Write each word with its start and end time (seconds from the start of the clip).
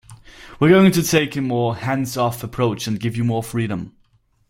We're 0.59 0.69
going 0.69 0.91
to 0.93 1.03
take 1.03 1.35
a 1.35 1.41
more 1.41 1.75
hands-off 1.75 2.43
approach 2.43 2.87
and 2.87 2.99
give 2.99 3.15
you 3.15 3.23
more 3.23 3.43
freedom. 3.43 3.95